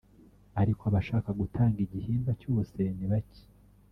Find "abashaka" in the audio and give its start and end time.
0.89-1.29